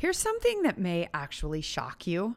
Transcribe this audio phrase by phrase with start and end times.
[0.00, 2.34] Here's something that may actually shock you.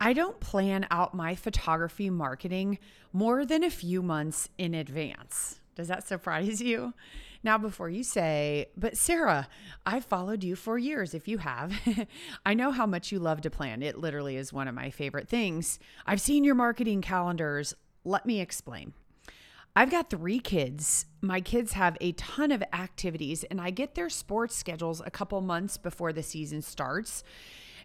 [0.00, 2.78] I don't plan out my photography marketing
[3.12, 5.60] more than a few months in advance.
[5.74, 6.94] Does that surprise you?
[7.42, 9.48] Now, before you say, but Sarah,
[9.84, 11.12] I've followed you for years.
[11.12, 11.74] If you have,
[12.46, 13.82] I know how much you love to plan.
[13.82, 15.78] It literally is one of my favorite things.
[16.06, 17.74] I've seen your marketing calendars.
[18.04, 18.94] Let me explain.
[19.76, 21.06] I've got three kids.
[21.20, 25.40] My kids have a ton of activities, and I get their sports schedules a couple
[25.40, 27.24] months before the season starts.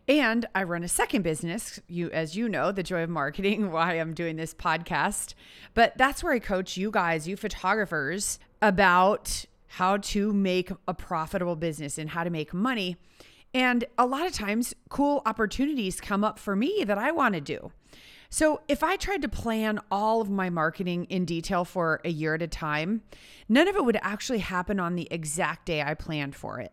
[0.07, 3.93] And I run a second business, you as you know, the joy of marketing, why
[3.93, 5.33] I'm doing this podcast.
[5.73, 11.55] But that's where I coach you guys, you photographers, about how to make a profitable
[11.55, 12.97] business and how to make money.
[13.51, 17.41] And a lot of times, cool opportunities come up for me that I want to
[17.41, 17.71] do.
[18.31, 22.35] So, if I tried to plan all of my marketing in detail for a year
[22.35, 23.01] at a time,
[23.47, 26.71] none of it would actually happen on the exact day I planned for it.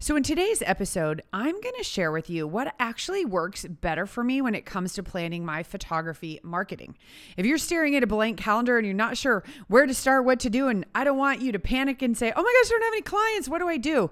[0.00, 4.24] So, in today's episode, I'm going to share with you what actually works better for
[4.24, 6.96] me when it comes to planning my photography marketing.
[7.36, 10.40] If you're staring at a blank calendar and you're not sure where to start, what
[10.40, 12.70] to do, and I don't want you to panic and say, oh my gosh, I
[12.70, 14.10] don't have any clients, what do I do?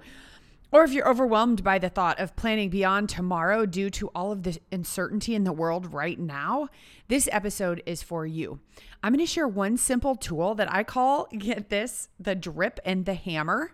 [0.73, 4.43] Or if you're overwhelmed by the thought of planning beyond tomorrow due to all of
[4.43, 6.69] the uncertainty in the world right now,
[7.09, 8.59] this episode is for you.
[9.03, 13.07] I'm going to share one simple tool that I call, get this, the drip and
[13.07, 13.73] the hammer.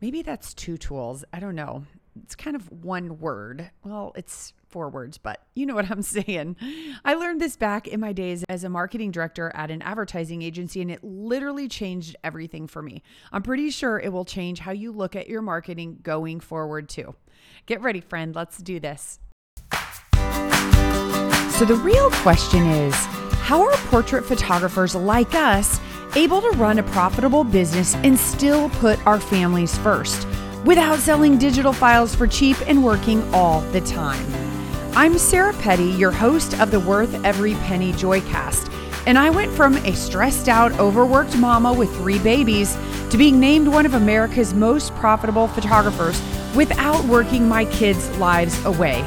[0.00, 1.24] Maybe that's two tools.
[1.32, 1.84] I don't know.
[2.22, 3.70] It's kind of one word.
[3.84, 6.54] Well, it's four words, but you know what I'm saying.
[7.04, 10.80] I learned this back in my days as a marketing director at an advertising agency,
[10.80, 13.02] and it literally changed everything for me.
[13.32, 17.16] I'm pretty sure it will change how you look at your marketing going forward, too.
[17.66, 18.36] Get ready, friend.
[18.36, 19.18] Let's do this.
[19.72, 22.94] So, the real question is
[23.42, 25.80] how are portrait photographers like us
[26.14, 30.24] able to run a profitable business and still put our families first
[30.64, 34.47] without selling digital files for cheap and working all the time.
[34.98, 38.68] I'm Sarah Petty, your host of the Worth Every Penny Joycast,
[39.06, 42.76] and I went from a stressed out, overworked mama with three babies
[43.10, 46.20] to being named one of America's most profitable photographers
[46.56, 49.04] without working my kids' lives away.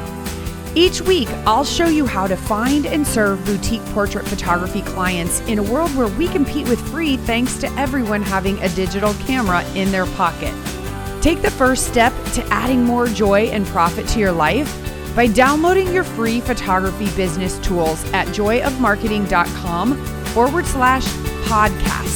[0.76, 5.60] Each week, I'll show you how to find and serve boutique portrait photography clients in
[5.60, 9.92] a world where we compete with free thanks to everyone having a digital camera in
[9.92, 10.56] their pocket.
[11.22, 14.81] Take the first step to adding more joy and profit to your life
[15.16, 21.06] by downloading your free photography business tools at joyofmarketing.com forward slash
[21.46, 22.12] podcast.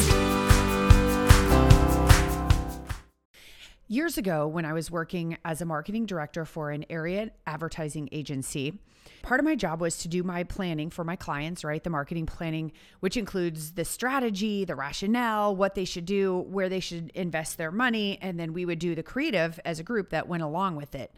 [3.87, 8.79] Years ago, when I was working as a marketing director for an area advertising agency,
[9.21, 11.83] part of my job was to do my planning for my clients, right?
[11.83, 16.79] The marketing planning, which includes the strategy, the rationale, what they should do, where they
[16.79, 18.17] should invest their money.
[18.21, 21.13] And then we would do the creative as a group that went along with it.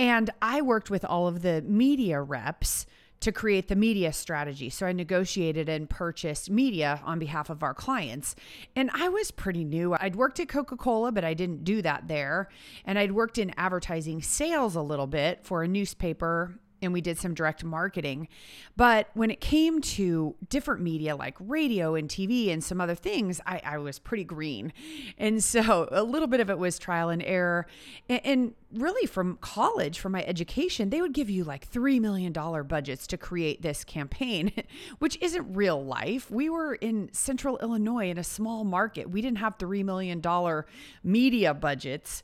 [0.00, 2.86] And I worked with all of the media reps
[3.20, 4.70] to create the media strategy.
[4.70, 8.34] So I negotiated and purchased media on behalf of our clients.
[8.74, 9.94] And I was pretty new.
[10.00, 12.48] I'd worked at Coca Cola, but I didn't do that there.
[12.86, 17.18] And I'd worked in advertising sales a little bit for a newspaper and we did
[17.18, 18.28] some direct marketing.
[18.76, 23.40] But when it came to different media like radio and TV and some other things,
[23.46, 24.72] I, I was pretty green.
[25.18, 27.66] And so a little bit of it was trial and error.
[28.08, 32.32] And, and really, from college, from my education, they would give you like $3 million
[32.32, 34.52] budgets to create this campaign,
[34.98, 36.30] which isn't real life.
[36.30, 40.22] We were in central Illinois in a small market, we didn't have $3 million
[41.02, 42.22] media budgets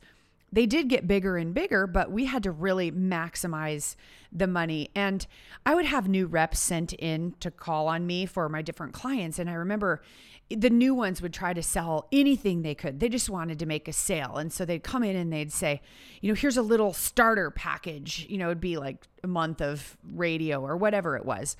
[0.51, 3.95] they did get bigger and bigger, but we had to really maximize
[4.31, 4.89] the money.
[4.95, 5.25] And
[5.65, 9.39] I would have new reps sent in to call on me for my different clients.
[9.39, 10.01] And I remember
[10.49, 12.99] the new ones would try to sell anything they could.
[12.99, 14.37] They just wanted to make a sale.
[14.37, 15.81] And so they'd come in and they'd say,
[16.21, 18.25] you know, here's a little starter package.
[18.29, 21.57] You know, it'd be like a month of radio or whatever it was.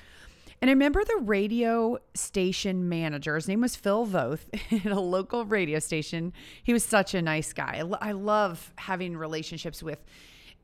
[0.62, 4.46] And I remember the radio station manager, his name was Phil Voth
[4.86, 6.34] at a local radio station.
[6.64, 7.84] He was such a nice guy.
[8.02, 10.04] I love having relationships with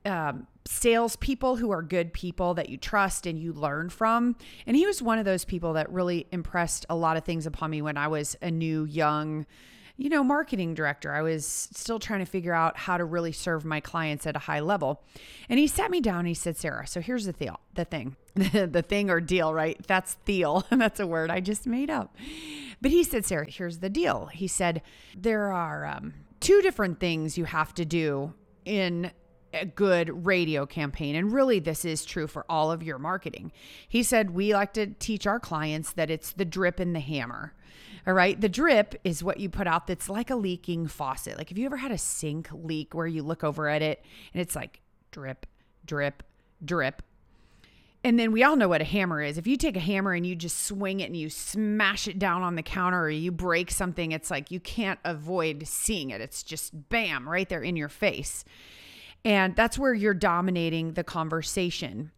[0.05, 4.35] um, salespeople who are good people that you trust and you learn from.
[4.65, 7.69] And he was one of those people that really impressed a lot of things upon
[7.69, 9.45] me when I was a new, young,
[9.97, 11.13] you know, marketing director.
[11.13, 14.39] I was still trying to figure out how to really serve my clients at a
[14.39, 15.03] high level.
[15.49, 18.83] And he sat me down he said, Sarah, so here's the deal, the thing, the
[18.87, 19.77] thing or deal, right?
[19.87, 20.65] That's deal.
[20.71, 22.15] That's a word I just made up.
[22.81, 24.27] But he said, Sarah, here's the deal.
[24.27, 24.81] He said,
[25.15, 28.33] there are um, two different things you have to do
[28.65, 29.11] in
[29.53, 31.15] a good radio campaign.
[31.15, 33.51] And really, this is true for all of your marketing.
[33.87, 37.53] He said, We like to teach our clients that it's the drip and the hammer.
[38.05, 38.39] All right.
[38.39, 41.37] The drip is what you put out that's like a leaking faucet.
[41.37, 44.03] Like, if you ever had a sink leak where you look over at it
[44.33, 45.45] and it's like drip,
[45.85, 46.23] drip,
[46.63, 47.01] drip.
[48.05, 49.37] And then we all know what a hammer is.
[49.37, 52.41] If you take a hammer and you just swing it and you smash it down
[52.41, 56.19] on the counter or you break something, it's like you can't avoid seeing it.
[56.19, 58.43] It's just bam, right there in your face.
[59.23, 62.11] And that's where you're dominating the conversation.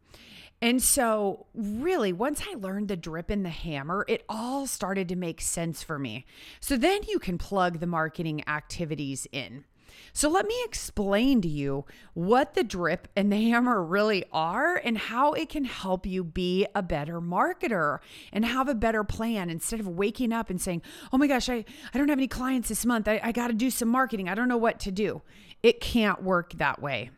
[0.62, 5.16] And so, really, once I learned the drip and the hammer, it all started to
[5.16, 6.26] make sense for me.
[6.60, 9.66] So then you can plug the marketing activities in.
[10.14, 14.98] So, let me explain to you what the drip and the hammer really are and
[14.98, 18.00] how it can help you be a better marketer
[18.32, 20.82] and have a better plan instead of waking up and saying,
[21.12, 23.10] Oh my gosh, I, I don't have any clients this month.
[23.10, 24.30] I, I got to do some marketing.
[24.30, 25.22] I don't know what to do.
[25.62, 27.12] It can't work that way.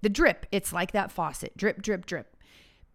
[0.00, 2.34] The drip, it's like that faucet drip, drip, drip.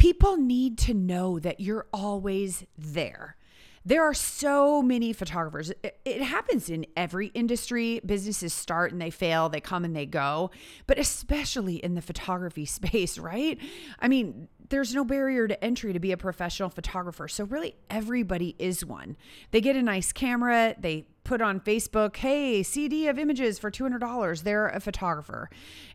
[0.04, 3.38] People need to know that you're always there.
[3.86, 5.72] There are so many photographers.
[6.04, 8.02] It, happens in every industry.
[8.06, 10.52] Businesses start and they fail, they come and they go,
[10.88, 13.58] but especially in the photography space, right?
[13.98, 17.30] I mean, there's no barrier to entry to be a professional photographer.
[17.30, 19.16] So, really, everybody is one.
[19.52, 24.44] They get a nice camera, they put on Facebook, hey, CD of images for $200.
[24.44, 25.50] They're a photographer.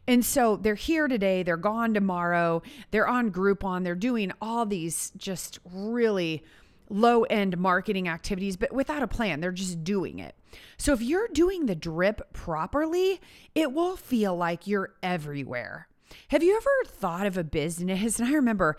[0.07, 5.13] And so they're here today, they're gone tomorrow, they're on Groupon, they're doing all these
[5.17, 6.43] just really
[6.91, 9.41] low end marketing activities, but without a plan.
[9.41, 10.35] They're just doing it.
[10.77, 13.21] So if you're doing the drip properly,
[13.55, 15.89] it will feel like you're everywhere.
[16.29, 18.19] Have you ever thought of a business?
[18.19, 18.77] And I remember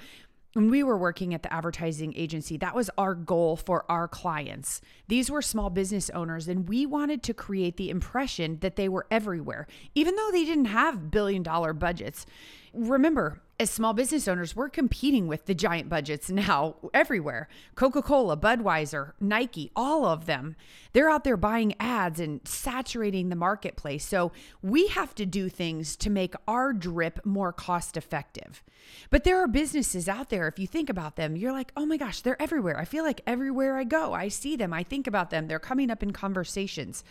[0.53, 4.81] when we were working at the advertising agency, that was our goal for our clients.
[5.07, 9.05] These were small business owners, and we wanted to create the impression that they were
[9.11, 12.25] everywhere, even though they didn't have billion dollar budgets.
[12.73, 17.49] Remember, as small business owners, we're competing with the giant budgets now everywhere.
[17.75, 20.55] Coca Cola, Budweiser, Nike, all of them.
[20.93, 24.05] They're out there buying ads and saturating the marketplace.
[24.05, 28.63] So we have to do things to make our drip more cost effective.
[29.09, 31.97] But there are businesses out there, if you think about them, you're like, oh my
[31.97, 32.79] gosh, they're everywhere.
[32.79, 35.91] I feel like everywhere I go, I see them, I think about them, they're coming
[35.91, 37.03] up in conversations.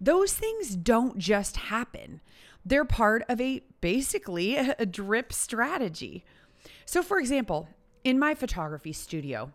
[0.00, 2.20] Those things don't just happen.
[2.64, 6.24] They're part of a basically a drip strategy.
[6.86, 7.68] So, for example,
[8.04, 9.52] in my photography studio,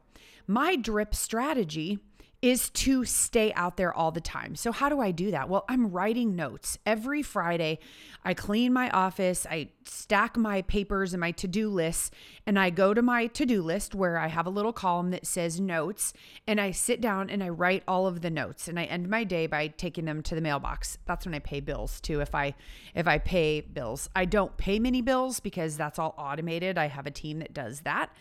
[0.47, 1.99] my drip strategy
[2.41, 4.55] is to stay out there all the time.
[4.55, 5.49] So, how do I do that?
[5.49, 6.77] Well, I'm writing notes.
[6.85, 7.79] Every Friday,
[8.23, 12.11] I clean my office, I stack my papers and my to do lists,
[12.45, 15.27] and I go to my to do list where I have a little column that
[15.27, 16.13] says notes,
[16.47, 18.69] and I sit down and I write all of the notes.
[18.69, 20.97] And I end my day by taking them to the mailbox.
[21.05, 22.21] That's when I pay bills too.
[22.21, 22.55] If I
[22.95, 26.77] if I pay bills, I don't pay many bills because that's all automated.
[26.77, 28.11] I have a team that does that.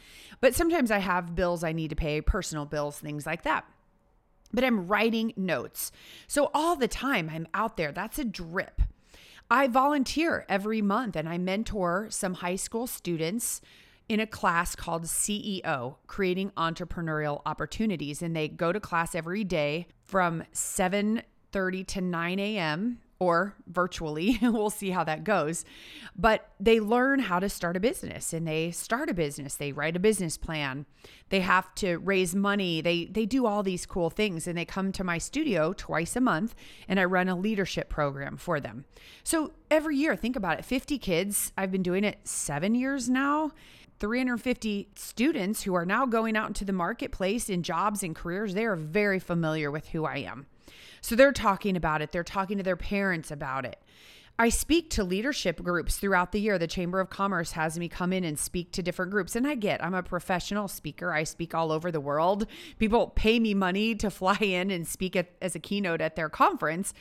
[0.41, 3.65] But sometimes I have bills I need to pay, personal bills, things like that
[4.53, 5.93] but I'm writing notes.
[6.27, 7.93] So all the time I'm out there.
[7.93, 8.83] That's a drip.
[9.51, 13.61] I volunteer every month and I mentor some high school students
[14.09, 18.23] in a class called CEO, Creating Entrepreneurial Opportunities.
[18.23, 24.39] And they go to class every day from 7:30 to 9 a.m or virtually.
[24.43, 25.65] we'll see how that goes.
[26.17, 29.57] But they learn how to start a business and they start a business.
[29.57, 30.87] They write a business plan.
[31.31, 32.81] They have to raise money.
[32.81, 36.21] They they do all these cool things and they come to my studio twice a
[36.21, 36.55] month
[36.87, 38.85] and I run a leadership program for them.
[39.25, 41.53] So every year, think about it, 50 kids.
[41.57, 43.53] I've been doing it 7 years now.
[44.01, 48.55] 350 students who are now going out into the marketplace in jobs and careers.
[48.55, 50.47] They are very familiar with who I am.
[51.01, 53.79] So they're talking about it, they're talking to their parents about it.
[54.41, 56.59] I speak to leadership groups throughout the year.
[56.59, 59.35] The Chamber of Commerce has me come in and speak to different groups.
[59.35, 61.13] And I get, I'm a professional speaker.
[61.13, 62.47] I speak all over the world.
[62.79, 66.29] People pay me money to fly in and speak at, as a keynote at their
[66.29, 66.95] conference.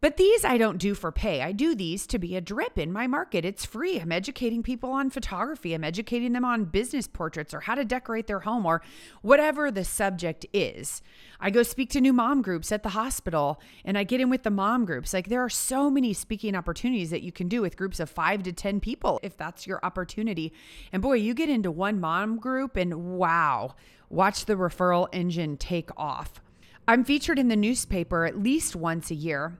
[0.00, 1.42] But these I don't do for pay.
[1.42, 3.44] I do these to be a drip in my market.
[3.44, 3.98] It's free.
[3.98, 5.74] I'm educating people on photography.
[5.74, 8.80] I'm educating them on business portraits or how to decorate their home or
[9.22, 11.02] whatever the subject is.
[11.40, 14.44] I go speak to new mom groups at the hospital and I get in with
[14.44, 15.12] the mom groups.
[15.12, 18.44] Like there are so many speaking opportunities that you can do with groups of 5
[18.44, 20.52] to 10 people if that's your opportunity.
[20.92, 23.74] And boy, you get into one mom group and wow,
[24.08, 26.40] watch the referral engine take off.
[26.86, 29.58] I'm featured in the newspaper at least once a year.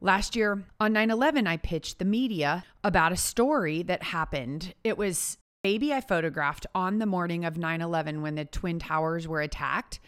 [0.00, 4.74] Last year on 9 11, I pitched the media about a story that happened.
[4.84, 9.26] It was baby I photographed on the morning of 9 11 when the Twin Towers
[9.26, 9.98] were attacked.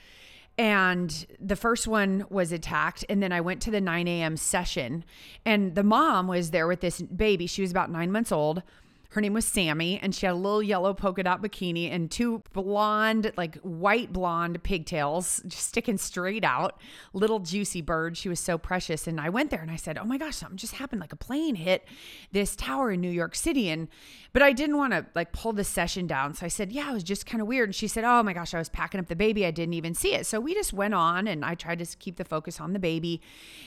[0.57, 3.05] And the first one was attacked.
[3.09, 4.37] And then I went to the 9 a.m.
[4.37, 5.05] session,
[5.45, 7.47] and the mom was there with this baby.
[7.47, 8.63] She was about nine months old.
[9.11, 12.45] Her name was Sammy, and she had a little yellow polka dot bikini and two
[12.53, 16.81] blonde, like white blonde pigtails just sticking straight out.
[17.13, 18.17] Little juicy bird.
[18.17, 19.09] She was so precious.
[19.09, 21.01] And I went there and I said, Oh my gosh, something just happened.
[21.01, 21.89] Like a plane hit
[22.31, 23.69] this tower in New York City.
[23.69, 23.89] And,
[24.33, 26.35] but I didn't want to like pull the session down.
[26.35, 27.71] So I said, Yeah, it was just kind of weird.
[27.71, 29.45] And she said, Oh my gosh, I was packing up the baby.
[29.45, 30.25] I didn't even see it.
[30.27, 33.21] So we just went on and I tried to keep the focus on the baby.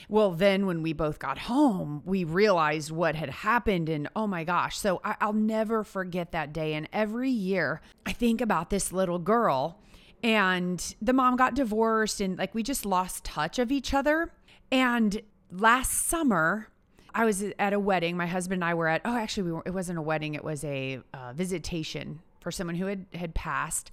[0.08, 3.90] Well, then when we both got home, we realized what had happened.
[3.90, 4.78] And oh my gosh.
[4.78, 6.74] So I, I'll never forget that day.
[6.74, 9.80] And every year I think about this little girl
[10.22, 14.32] and the mom got divorced and like we just lost touch of each other.
[14.72, 16.68] And last summer,
[17.14, 18.16] I was at a wedding.
[18.16, 20.64] My husband and I were at, oh, actually, we it wasn't a wedding, it was
[20.64, 23.90] a uh, visitation for someone who had, had passed.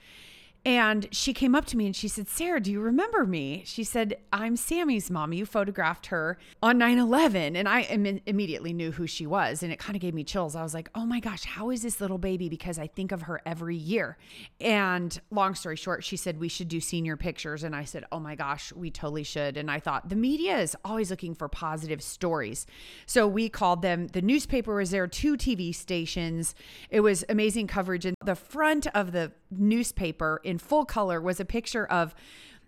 [0.64, 3.64] And she came up to me and she said, Sarah, do you remember me?
[3.66, 5.34] She said, I'm Sammy's mom.
[5.34, 7.56] You photographed her on 9 11.
[7.56, 9.64] And I Im- immediately knew who she was.
[9.64, 10.56] And it kind of gave me chills.
[10.56, 12.48] I was like, oh my gosh, how is this little baby?
[12.48, 14.20] Because I think of her every year.
[14.60, 17.64] And long story short, she said, we should do senior pictures.
[17.64, 19.58] And I said, oh my gosh, we totally should.
[19.58, 22.68] And I thought, the media is always looking for positive stories.
[23.08, 26.54] So we called them, the newspaper was there, two TV stations.
[26.92, 28.06] It was amazing coverage.
[28.06, 32.16] And the front of the newspaper in full color was a picture of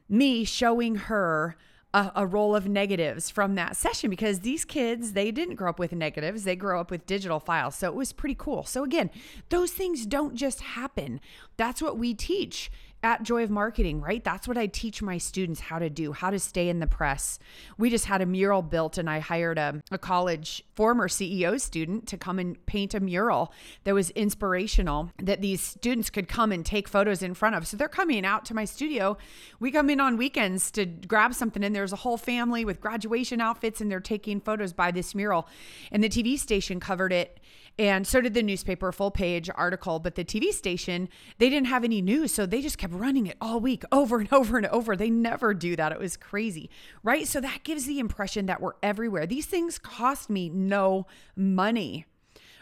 [0.09, 1.55] me showing her
[1.93, 5.79] a, a, roll of negatives from that session because these kids they didn't grow up
[5.79, 6.43] with negatives.
[6.43, 7.75] They grow up with digital files.
[7.75, 8.63] So it was pretty cool.
[8.63, 9.09] So again
[9.49, 11.19] those things don't just happen.
[11.57, 12.71] That's what we teach
[13.03, 14.23] at Joy of Marketing, right?
[14.23, 17.37] That's what I teach my students how to do, how to stay in the press.
[17.77, 22.07] We just had a mural built, and I hired a, a college former CEO student
[22.07, 26.65] to come and paint a mural that was inspirational that these students could come and
[26.65, 27.67] take photos in front of.
[27.67, 29.17] So they're coming out to my studio.
[29.59, 33.41] We come in on weekends to grab something, and there's a whole family with graduation
[33.41, 35.47] outfits, and they're taking photos by this mural.
[35.91, 37.39] And the TV station covered it
[37.79, 39.99] and so did the newspaper, full page article.
[39.99, 42.31] But the TV station, they didn't have any news.
[42.31, 44.95] So they just kept running it all week over and over and over.
[44.95, 45.91] They never do that.
[45.91, 46.69] It was crazy,
[47.01, 47.27] right?
[47.27, 49.25] So that gives the impression that we're everywhere.
[49.25, 52.05] These things cost me no money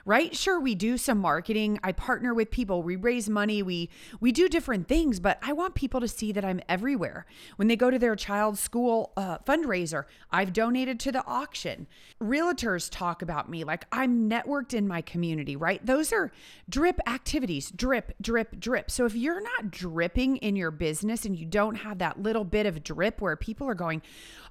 [0.05, 0.35] right?
[0.35, 1.79] Sure, we do some marketing.
[1.83, 2.83] I partner with people.
[2.83, 3.61] We raise money.
[3.61, 3.89] We
[4.19, 7.25] we do different things, but I want people to see that I'm everywhere.
[7.55, 11.87] When they go to their child's school uh, fundraiser, I've donated to the auction.
[12.21, 15.85] Realtors talk about me like I'm networked in my community, right?
[15.85, 16.31] Those are
[16.69, 17.71] drip activities.
[17.71, 18.91] Drip, drip, drip.
[18.91, 22.65] So if you're not dripping in your business and you don't have that little bit
[22.65, 24.01] of drip where people are going,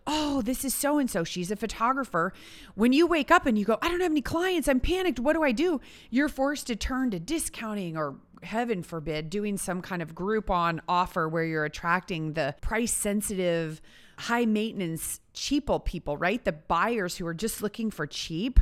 [0.07, 1.25] oh, this is so and so.
[1.25, 2.33] She's a photographer.
[2.75, 5.21] When you wake up and you go, I don't have any clients, I'm panicked.
[5.21, 5.81] What do I do?
[6.11, 11.29] You're forced to turn to discounting or heaven forbid, doing some kind of Groupon offer
[11.29, 13.81] where you're attracting the price sensitive,
[14.19, 16.45] high maintenance, cheapo people, right?
[16.45, 18.61] The buyers who are just looking for cheap.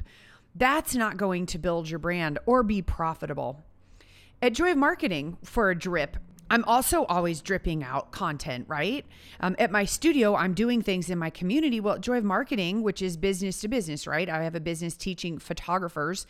[0.54, 3.64] That's not going to build your brand or be profitable.
[4.40, 6.16] At Joy of Marketing, for a drip,
[6.50, 9.04] I'm also always dripping out content, right?
[9.40, 11.78] Um, at my studio, I'm doing things in my community.
[11.80, 14.28] Well, Joy of Marketing, which is business to business, right?
[14.28, 16.26] I have a business teaching photographers.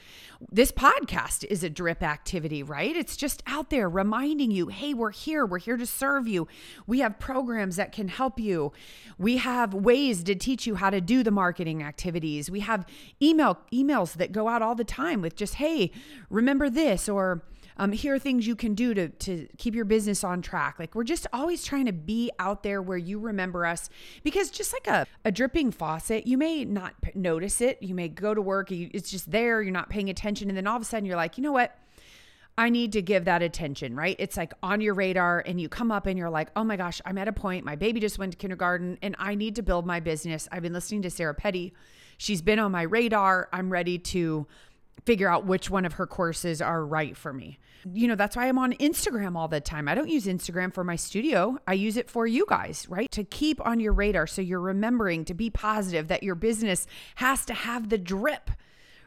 [0.50, 2.96] This podcast is a drip activity, right?
[2.96, 5.46] It's just out there reminding you, hey, we're here.
[5.46, 6.48] We're here to serve you.
[6.86, 8.72] We have programs that can help you.
[9.18, 12.50] We have ways to teach you how to do the marketing activities.
[12.50, 12.86] We have
[13.22, 15.92] email emails that go out all the time with just, hey,
[16.28, 17.42] remember this or
[17.78, 20.78] um, here are things you can do to, to keep your business on track.
[20.78, 23.88] Like we're just always trying to be out there where you remember us
[24.22, 27.82] because just like a, a dripping faucet, you may not notice it.
[27.82, 30.48] You may go to work, it's just there, you're not paying attention.
[30.48, 31.78] And then all of a sudden you're like, you know what?
[32.58, 34.16] I need to give that attention, right?
[34.18, 37.00] It's like on your radar, and you come up and you're like, oh my gosh,
[37.06, 37.64] I'm at a point.
[37.64, 40.48] My baby just went to kindergarten and I need to build my business.
[40.50, 41.72] I've been listening to Sarah Petty.
[42.16, 43.48] She's been on my radar.
[43.52, 44.48] I'm ready to
[45.06, 47.60] figure out which one of her courses are right for me.
[47.84, 49.88] You know, that's why I'm on Instagram all the time.
[49.88, 51.58] I don't use Instagram for my studio.
[51.66, 53.10] I use it for you guys, right?
[53.12, 57.44] To keep on your radar so you're remembering to be positive that your business has
[57.46, 58.50] to have the drip.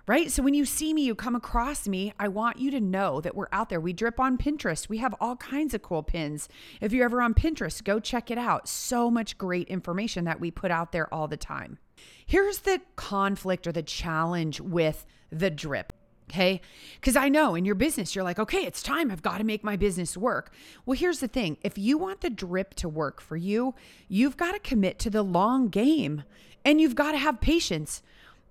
[0.08, 0.32] Right.
[0.32, 3.36] So when you see me, you come across me, I want you to know that
[3.36, 3.80] we're out there.
[3.80, 4.90] We drip on Pinterest.
[4.90, 6.50] We have all kinds of cool pins.
[6.82, 8.68] If you're ever on Pinterest, go check it out.
[8.68, 11.78] So much great information that we put out there all the time.
[12.26, 15.91] Here's the conflict or the challenge with the drip.
[16.32, 16.62] Okay.
[16.96, 19.12] Because I know in your business, you're like, okay, it's time.
[19.12, 20.54] I've got to make my business work.
[20.86, 23.76] Well, here's the thing if you want the drip to work for you,
[24.08, 26.24] you've got to commit to the long game
[26.64, 28.02] and you've got to have patience.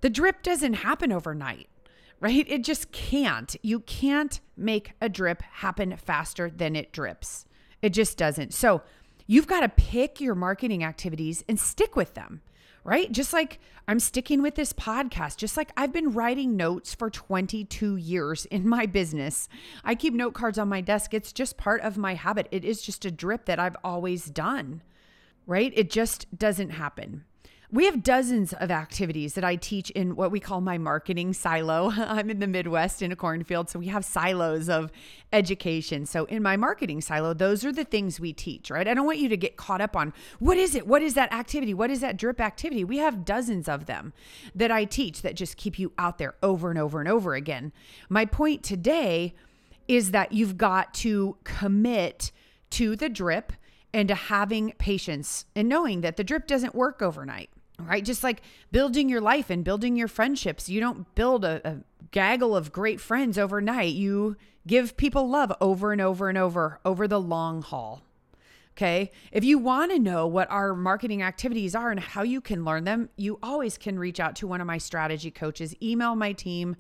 [0.03, 1.69] The drip doesn't happen overnight,
[2.21, 2.45] right?
[2.47, 3.57] It just can't.
[3.63, 7.47] You can't make a drip happen faster than it drips.
[7.81, 8.53] It just doesn't.
[8.53, 8.83] So
[9.27, 12.43] you've got to pick your marketing activities and stick with them
[12.85, 13.11] right?
[13.11, 17.97] Just like I'm sticking with this podcast, just like I've been writing notes for 22
[17.97, 19.49] years in my business.
[19.85, 21.15] I keep note cards on my desk.
[21.15, 22.49] It's just part of my habit.
[22.51, 24.83] It is just a drip that I've always done,
[25.47, 25.73] right?
[25.75, 27.25] It just doesn't happen.
[27.73, 31.93] We have dozens of activities that I teach in what we call my marketing silo.
[31.97, 34.91] I'm in the Midwest in a cornfield, so we have silos of
[35.33, 36.05] education.
[36.05, 38.89] So, in my marketing silo, those are the things we teach, right?
[38.89, 40.85] I don't want you to get caught up on what is it?
[40.85, 41.73] What is that activity?
[41.73, 42.83] What is that drip activity?
[42.83, 44.15] We have dozens of them
[44.53, 47.73] that I teach that just keep you out there over and over and over again.
[48.09, 49.33] My point today
[49.87, 52.33] is that you've got to commit
[52.71, 53.53] to the drip
[53.95, 57.49] and to having patience and knowing that the drip doesn't work overnight
[57.87, 58.05] right?
[58.05, 60.69] Just like building your life and building your friendships.
[60.69, 61.77] You don't build a, a,
[62.13, 63.95] gaggle of great friends overnight.
[63.95, 68.03] You give people love over and over and over over the long haul.
[68.77, 69.11] Okay.
[69.31, 72.85] If you want to know what our marketing activities are and how you can learn
[72.85, 76.77] them, you always can reach out to one of my strategy coaches, email my team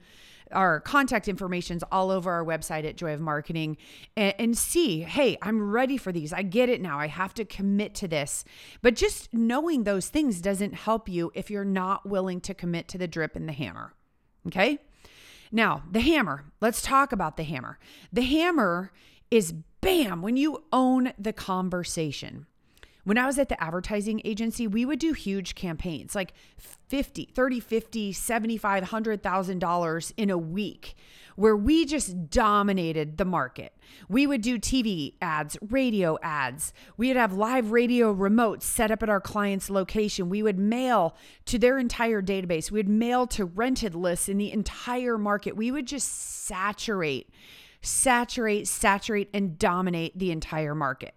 [0.52, 3.76] our contact information's all over our website at Joy of Marketing
[4.16, 6.33] and, and, see, hey, I'm ready for these.
[6.33, 6.99] I get it now.
[6.99, 8.45] I have to commit to this.
[8.83, 12.99] But just knowing those things doesn't help you if you're not willing to commit to
[12.99, 13.95] the drip and the hammer.
[14.47, 14.78] Okay?
[15.52, 16.45] Now, the hammer.
[16.61, 17.78] Let's talk about the hammer.
[18.12, 18.92] The hammer
[19.30, 22.47] is bam, when you own the conversation.
[23.11, 27.59] When I was at the advertising agency, we would do huge campaigns like 50, 30,
[27.59, 30.95] 50, 75, $100,000 in a week
[31.35, 33.75] where we just dominated the market.
[34.09, 36.73] We would do TV ads, radio ads.
[36.97, 40.29] We would have live radio remotes set up at our client's location.
[40.29, 42.71] We would mail to their entire database.
[42.71, 45.57] We would mail to rented lists in the entire market.
[45.57, 47.29] We would just saturate,
[47.83, 51.12] saturate, saturate, and dominate the entire market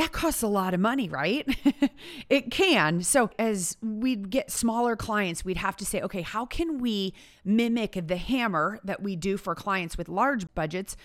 [0.00, 1.46] that costs a lot of money, right?
[2.30, 3.02] it can.
[3.02, 7.12] So, as we'd get smaller clients, we'd have to say, okay, how can we
[7.44, 10.96] mimic the hammer that we do for clients with large budgets?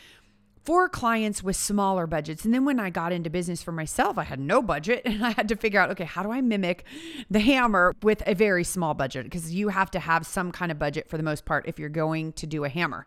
[0.63, 2.43] For clients with smaller budgets.
[2.43, 5.31] And then when I got into business for myself, I had no budget and I
[5.31, 6.85] had to figure out okay, how do I mimic
[7.29, 9.25] the hammer with a very small budget?
[9.25, 11.89] Because you have to have some kind of budget for the most part if you're
[11.89, 13.05] going to do a hammer.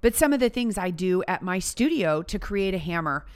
[0.00, 3.26] But some of the things I do at my studio to create a hammer,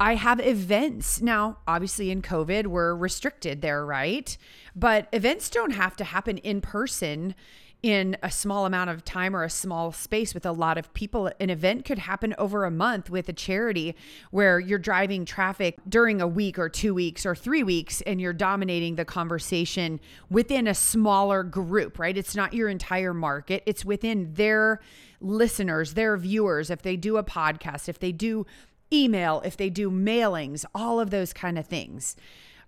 [0.00, 1.20] I have events.
[1.20, 4.36] Now, obviously, in COVID, we're restricted there, right?
[4.74, 7.34] But events don't have to happen in person
[7.82, 11.30] in a small amount of time or a small space with a lot of people.
[11.38, 13.94] An event could happen over a month with a charity
[14.30, 18.32] where you're driving traffic during a week or two weeks or three weeks and you're
[18.32, 22.16] dominating the conversation within a smaller group, right?
[22.16, 24.80] It's not your entire market, it's within their
[25.20, 26.70] listeners, their viewers.
[26.70, 28.46] If they do a podcast, if they do
[28.92, 32.16] email, if they do mailings, all of those kind of things.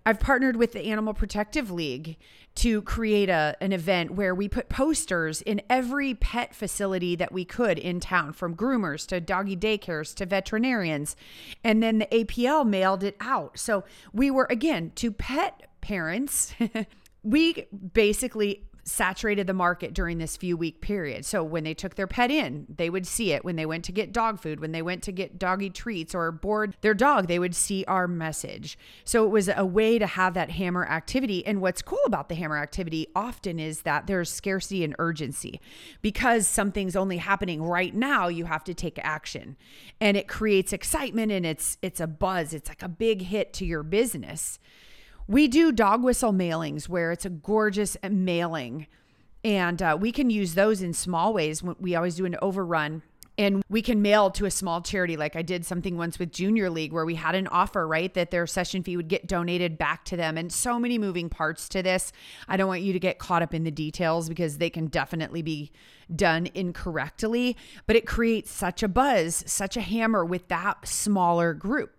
[0.05, 2.17] I've partnered with the Animal Protective League
[2.55, 7.45] to create a, an event where we put posters in every pet facility that we
[7.45, 11.15] could in town, from groomers to doggy daycares to veterinarians.
[11.63, 13.57] And then the APL mailed it out.
[13.57, 16.53] So we were, again, to pet parents,
[17.23, 21.25] we basically saturated the market during this few week period.
[21.25, 23.45] So when they took their pet in, they would see it.
[23.45, 26.31] When they went to get dog food, when they went to get doggy treats or
[26.31, 28.77] board their dog, they would see our message.
[29.05, 31.45] So it was a way to have that hammer activity.
[31.45, 35.61] And what's cool about the hammer activity often is that there's scarcity and urgency.
[36.01, 39.55] Because something's only happening right now, you have to take action.
[40.01, 42.53] And it creates excitement and it's it's a buzz.
[42.53, 44.59] It's like a big hit to your business.
[45.27, 48.87] We do dog whistle mailings where it's a gorgeous mailing,
[49.43, 51.63] and uh, we can use those in small ways.
[51.63, 53.03] We always do an overrun
[53.37, 55.17] and we can mail to a small charity.
[55.17, 58.31] Like i did something once with junior league where we had an offer right that
[58.31, 61.81] their session fee would get donated back to them and so many moving parts to
[61.81, 62.11] this.
[62.47, 65.41] I don't want you to get caught up in the details because they can definitely
[65.41, 65.71] be
[66.13, 67.55] done incorrectly
[67.87, 71.95] but it creates such a buzz such a hammer with that smaller group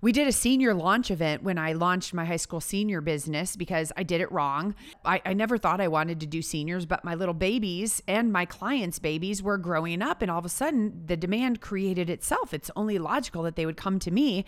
[0.00, 3.92] we did a senior launch event when I launched my high school senior business because
[3.96, 4.74] I did it wrong.
[5.04, 8.44] I, I never thought I wanted to do seniors, but my little babies and my
[8.44, 12.54] clients' babies were growing up, and all of a sudden the demand created itself.
[12.54, 14.44] It's only logical that they would come to me,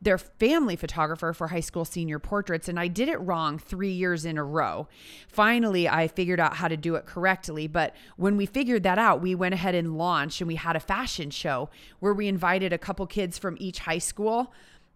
[0.00, 4.24] their family photographer for high school senior portraits, and I did it wrong three years
[4.24, 4.86] in a row.
[5.26, 9.20] Finally, I figured out how to do it correctly, but when we figured that out,
[9.20, 12.78] we went ahead and launched and we had a fashion show where we invited a
[12.78, 14.52] couple kids from each high school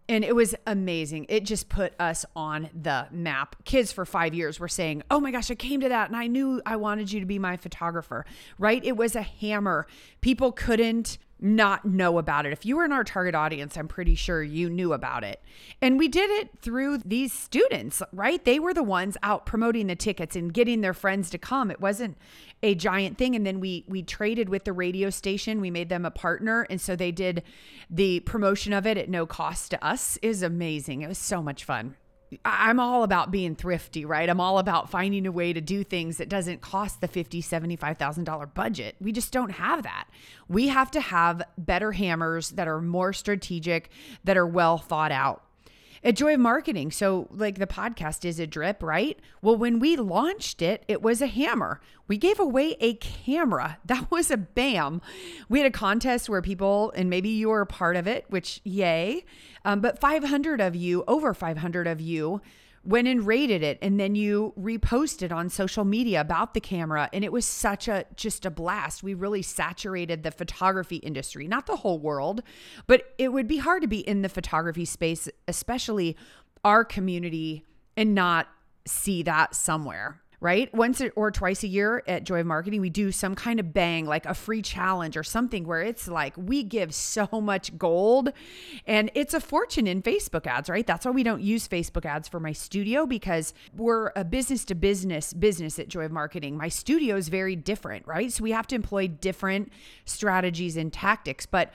[0.09, 1.25] and it was amazing.
[1.29, 3.55] It just put us on the map.
[3.65, 6.27] Kids for five years were saying, Oh my gosh, I came to that and I
[6.27, 8.25] knew I wanted you to be my photographer,
[8.57, 8.83] right?
[8.83, 9.87] It was a hammer.
[10.21, 12.53] People couldn't not know about it.
[12.53, 15.41] If you were in our target audience, I'm pretty sure you knew about it.
[15.81, 18.43] And we did it through these students, right?
[18.43, 21.69] They were the ones out promoting the tickets and getting their friends to come.
[21.69, 22.17] It wasn't
[22.63, 25.61] a giant thing and then we we traded with the radio station.
[25.61, 27.43] We made them a partner and so they did
[27.89, 30.17] the promotion of it at no cost to us.
[30.23, 31.01] Is amazing.
[31.01, 31.95] It was so much fun.
[32.43, 34.29] I'm all about being thrifty, right?
[34.29, 38.53] I'm all about finding a way to do things that doesn't cost the $50,000, $75,000
[38.53, 38.95] budget.
[38.99, 40.09] We just don't have that.
[40.49, 43.89] We have to have better hammers that are more strategic,
[44.25, 45.43] that are well thought out
[46.07, 46.89] at Joy of Marketing.
[46.89, 49.19] So, like the podcast is a drip, right?
[49.41, 51.81] Well, when we launched it, it was a hammer.
[52.07, 53.77] We gave away a camera.
[53.87, 55.01] That was a bam.
[55.49, 58.61] We had a contest where people, and maybe you were a part of it, which
[58.63, 59.25] yay.
[59.65, 62.41] Um, but 500 of you, over 500 of you,
[62.87, 67.25] went and rated it and then you reposted on social media about the camera and
[67.25, 69.03] it was such a just a blast.
[69.03, 72.41] We really saturated the photography industry not the whole world
[72.87, 76.15] but it would be hard to be in the photography space especially
[76.63, 77.65] our community
[77.97, 78.47] and not
[78.85, 80.71] see that somewhere right?
[80.73, 84.05] Once or twice a year at Joy of Marketing, we do some kind of bang,
[84.05, 88.31] like a free challenge or something where it's like we give so much gold
[88.85, 90.85] and it's a fortune in Facebook ads, right?
[90.85, 94.75] That's why we don't use Facebook ads for my studio because we're a business to
[94.75, 96.55] business business at Joy of Marketing.
[96.55, 98.31] My studio is very different, right?
[98.31, 99.71] So we have to employ different
[100.05, 101.73] strategies and tactics, but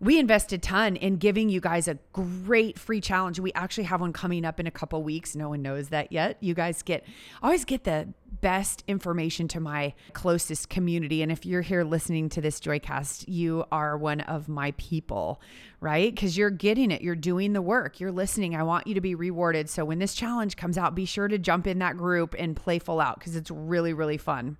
[0.00, 3.40] we invest a ton in giving you guys a great free challenge.
[3.40, 5.34] We actually have one coming up in a couple weeks.
[5.34, 6.36] No one knows that yet.
[6.40, 7.04] You guys get
[7.42, 8.08] always get the
[8.40, 11.22] best information to my closest community.
[11.22, 15.40] And if you're here listening to this Joycast, you are one of my people,
[15.80, 16.14] right?
[16.14, 18.54] Because you're getting it, you're doing the work, you're listening.
[18.54, 19.68] I want you to be rewarded.
[19.68, 22.78] So when this challenge comes out, be sure to jump in that group and play
[22.78, 24.58] full out because it's really, really fun.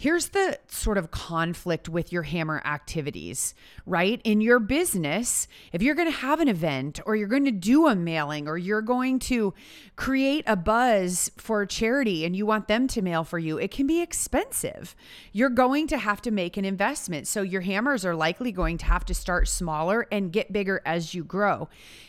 [0.00, 4.18] Here's the sort of conflict with your hammer activities, right?
[4.24, 7.86] In your business, if you're going to have an event or you're going to do
[7.86, 9.52] a mailing or you're going to
[9.96, 13.70] create a buzz for a charity and you want them to mail for you, it
[13.70, 14.96] can be expensive.
[15.32, 17.28] You're going to have to make an investment.
[17.28, 21.12] So your hammers are likely going to have to start smaller and get bigger as
[21.12, 21.68] you grow.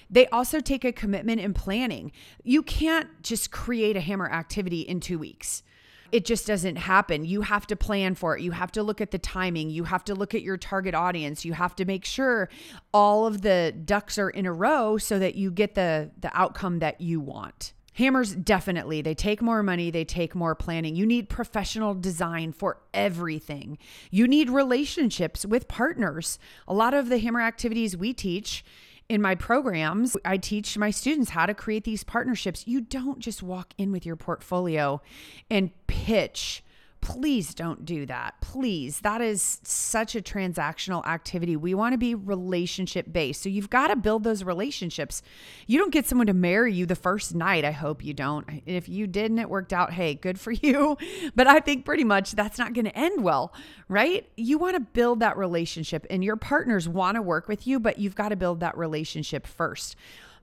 [0.10, 2.14] They also take a commitment in planning.
[2.42, 5.64] You can't just create a hammer activity in two weeks
[6.12, 7.26] it just doesn't happen.
[7.26, 8.42] You have to plan for it.
[8.42, 9.70] You have to look at the timing.
[9.70, 11.46] You have to look at your target audience.
[11.46, 12.50] You have to make sure
[12.94, 16.80] all of the ducks are in a row so that you get the the outcome
[16.80, 17.74] that you want.
[17.94, 20.96] Hammers definitely, they take more money, they take more planning.
[20.96, 23.78] You need professional design for everything.
[24.10, 26.40] You need relationships with partners.
[26.70, 28.64] A lot of the hammer activities we teach
[29.12, 32.66] in my programs, I teach my students how to create these partnerships.
[32.66, 35.02] You don't just walk in with your portfolio
[35.50, 36.64] and pitch
[37.02, 38.36] Please don't do that.
[38.42, 39.00] Please.
[39.00, 41.56] That is such a transactional activity.
[41.56, 43.42] We want to be relationship based.
[43.42, 45.24] So you've got to build those relationships.
[45.66, 47.66] You don't get someone to marry you the first night.
[47.66, 48.48] I hope you don't.
[48.68, 50.96] If you did and it worked out, hey, good for you.
[51.36, 53.52] But I think pretty much that's not going to end well,
[53.88, 54.30] right?
[54.38, 57.98] You want to build that relationship and your partners want to work with you, but
[57.98, 59.96] you've got to build that relationship first.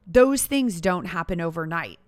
[0.06, 2.00] Those things don't happen overnight.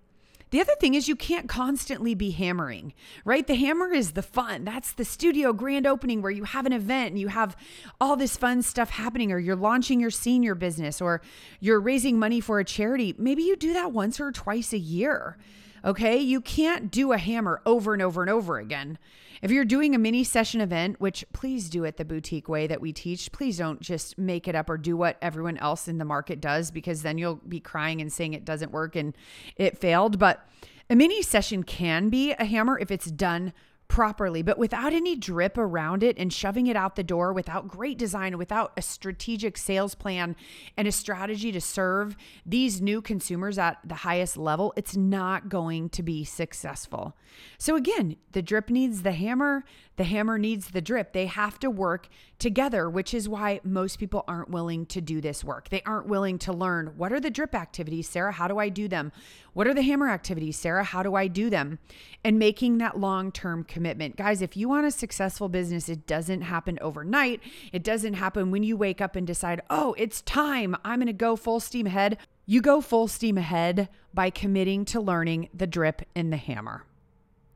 [0.51, 3.47] The other thing is you can't constantly be hammering, right?
[3.47, 4.65] The hammer is the fun.
[4.65, 7.55] That's the studio grand opening where you have an event and you have
[7.99, 11.21] all this fun stuff happening, or you're launching your senior business, or
[11.61, 13.15] you're raising money for a charity.
[13.17, 15.37] Maybe you do that once or twice a year.
[15.83, 16.17] Okay.
[16.17, 18.97] You can't do a hammer over and over and over again.
[19.41, 22.79] If you're doing a mini session event, which please do it the boutique way that
[22.79, 26.05] we teach, please don't just make it up or do what everyone else in the
[26.05, 29.17] market does because then you'll be crying and saying it doesn't work and
[29.55, 30.19] it failed.
[30.19, 30.47] But
[30.91, 33.53] a mini session can be a hammer if it's done
[33.91, 37.97] properly, but without any drip around it and shoving it out the door, without great
[37.97, 40.33] design, without a strategic sales plan
[40.77, 45.89] and a strategy to serve these new consumers at the highest level, it's not going
[45.89, 47.17] to be successful.
[47.57, 49.65] So, again, the drip needs the hammer,
[50.01, 51.13] the hammer needs the drip.
[51.13, 52.07] They have to work
[52.39, 55.69] together, which is why most people aren't willing to do this work.
[55.69, 58.31] They aren't willing to learn what are the drip activities, Sarah?
[58.31, 59.11] How do I do them?
[59.53, 60.83] What are the hammer activities, Sarah?
[60.83, 61.77] How do I do them?
[62.23, 64.15] And making that long term commitment.
[64.15, 67.39] Guys, if you want a successful business, it doesn't happen overnight.
[67.71, 70.75] It doesn't happen when you wake up and decide, oh, it's time.
[70.83, 72.17] I'm going to go full steam ahead.
[72.47, 76.85] You go full steam ahead by committing to learning the drip and the hammer.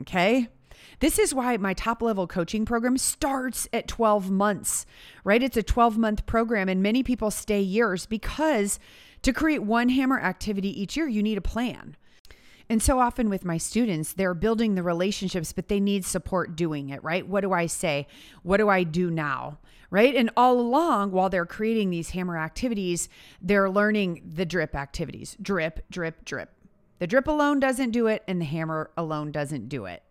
[0.03, 0.49] Okay.
[0.99, 4.85] This is why my top level coaching program starts at 12 months,
[5.23, 5.43] right?
[5.43, 8.79] It's a 12 month program, and many people stay years because
[9.21, 11.95] to create one hammer activity each year, you need a plan.
[12.69, 16.89] And so often with my students, they're building the relationships, but they need support doing
[16.89, 17.27] it, right?
[17.27, 18.07] What do I say?
[18.41, 19.59] What do I do now?
[19.91, 20.15] right?
[20.15, 23.07] And all along, while they're creating these hammer activities,
[23.41, 26.51] they're learning the drip activities drip, drip, drip.
[26.99, 30.03] The drip alone doesn't do it, and the hammer alone doesn't do it.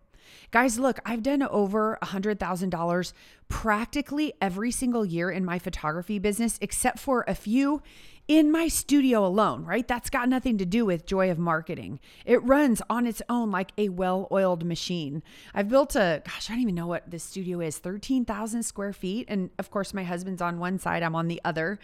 [0.51, 3.13] Guys, look, I've done over $100,000
[3.47, 7.81] practically every single year in my photography business, except for a few
[8.27, 9.87] in my studio alone, right?
[9.87, 11.99] That's got nothing to do with joy of marketing.
[12.25, 15.21] It runs on its own like a well oiled machine.
[15.53, 19.27] I've built a, gosh, I don't even know what this studio is 13,000 square feet.
[19.29, 21.79] And of course, my husband's on one side, I'm on the other.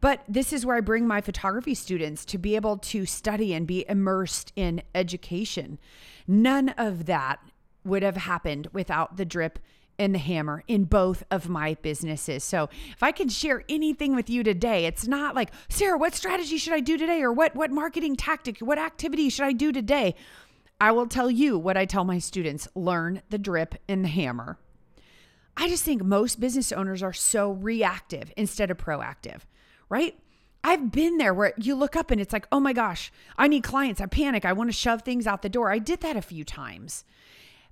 [0.00, 3.66] But this is where I bring my photography students to be able to study and
[3.66, 5.78] be immersed in education.
[6.26, 7.40] None of that
[7.84, 9.58] would have happened without the drip
[9.98, 12.42] and the hammer in both of my businesses.
[12.42, 16.56] So, if I can share anything with you today, it's not like, "Sarah, what strategy
[16.56, 20.14] should I do today or what what marketing tactic, what activity should I do today?"
[20.80, 24.58] I will tell you what I tell my students, learn the drip and the hammer.
[25.56, 29.42] I just think most business owners are so reactive instead of proactive,
[29.90, 30.18] right?
[30.64, 33.62] I've been there where you look up and it's like, oh my gosh, I need
[33.62, 34.00] clients.
[34.00, 34.46] I panic.
[34.46, 35.70] I want to shove things out the door.
[35.70, 37.04] I did that a few times.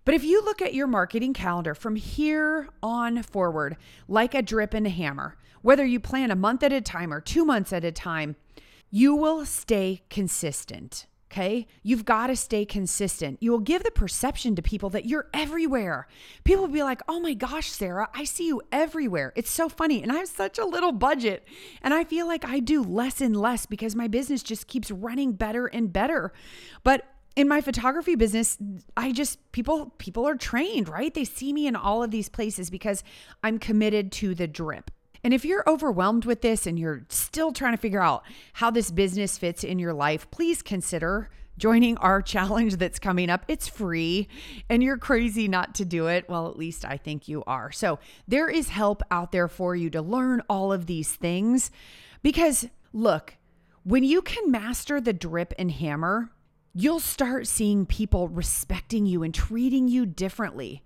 [0.09, 3.77] But if you look at your marketing calendar from here on forward,
[4.09, 7.21] like a drip and a hammer, whether you plan a month at a time or
[7.21, 8.35] two months at a time,
[8.90, 11.05] you will stay consistent.
[11.31, 11.66] Okay.
[11.83, 13.42] You've got to stay consistent.
[13.42, 16.09] You will give the perception to people that you're everywhere.
[16.42, 19.35] People will be like, oh my gosh, Sarah, I see you everywhere.
[19.37, 20.03] It's so funny.
[20.03, 21.47] And I have such a little budget.
[21.83, 25.33] And I feel like I do less and less because my business just keeps running
[25.33, 26.33] better and better.
[26.83, 27.05] But
[27.38, 28.59] in my photography business
[28.96, 32.68] i just people people are trained right they see me in all of these places
[32.68, 33.05] because
[33.44, 34.90] i'm committed to the drip
[35.22, 38.24] and if you're overwhelmed with this and you're still trying to figure out
[38.55, 43.44] how this business fits in your life please consider joining our challenge that's coming up.
[43.48, 44.29] It's free
[44.68, 46.29] and you're crazy not to do it.
[46.29, 47.72] Well, at least I think you are.
[47.72, 47.98] So,
[48.29, 51.72] there is help out there for you to learn all of these things
[52.22, 53.35] because look,
[53.83, 56.31] when you can master the drip and hammer,
[56.81, 60.81] you'll start seeing people respecting you and treating you differently.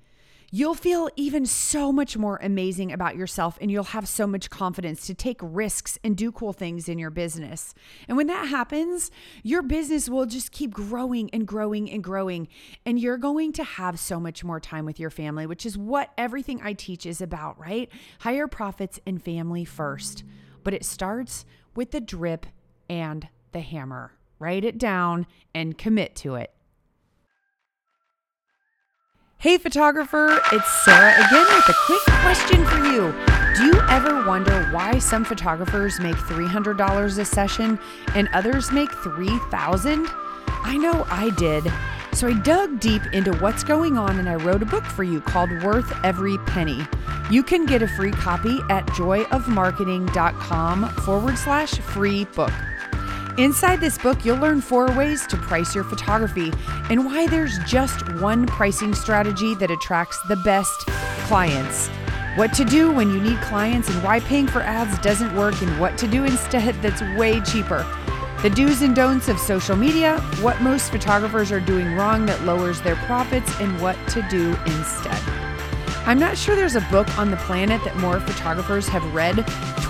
[0.51, 5.07] You'll feel even so much more amazing about yourself and you'll have so much confidence
[5.07, 7.75] to take risks and do cool things in your business.
[8.09, 9.11] And when that happens,
[9.43, 12.49] your business will just keep growing and growing and growing.
[12.87, 16.11] And you're going to have so much more time with your family, which is what
[16.17, 17.91] everything I teach is about, right?
[18.21, 20.25] Higher profits and family first.
[20.65, 21.45] But it starts
[21.77, 22.47] with the drip
[22.89, 25.25] and the hammer write it down,
[25.55, 26.53] and commit to it.
[29.39, 33.15] Hey, photographer, it's Sarah again with a quick question for you.
[33.57, 37.79] Do you ever wonder why some photographers make $300 a session
[38.15, 40.09] and others make 3,000?
[40.49, 41.65] I know I did.
[42.13, 45.21] So I dug deep into what's going on and I wrote a book for you
[45.21, 46.87] called Worth Every Penny.
[47.31, 52.53] You can get a free copy at joyofmarketing.com forward slash free book.
[53.39, 56.53] Inside this book, you'll learn four ways to price your photography
[56.91, 60.87] and why there's just one pricing strategy that attracts the best
[61.27, 61.89] clients.
[62.37, 65.81] What to do when you need clients and why paying for ads doesn't work, and
[65.81, 67.87] what to do instead that's way cheaper.
[68.43, 72.83] The do's and don'ts of social media, what most photographers are doing wrong that lowers
[72.83, 75.21] their profits, and what to do instead.
[76.05, 79.39] I'm not sure there's a book on the planet that more photographers have read.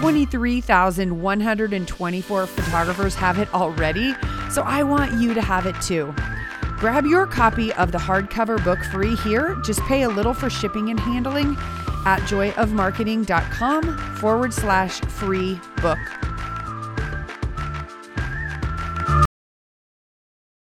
[0.03, 4.15] 23,124 photographers have it already,
[4.51, 6.13] so I want you to have it too.
[6.77, 9.55] Grab your copy of the hardcover book free here.
[9.65, 11.57] Just pay a little for shipping and handling
[12.05, 16.01] at joyofmarketing.com forward slash free book.